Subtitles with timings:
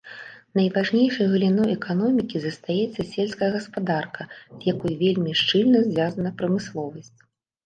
[0.59, 4.21] Найважнейшай галіной эканомікі застаецца сельская гаспадарка,
[4.55, 7.15] з якой вельмі шчыльна звязана прамысловасць.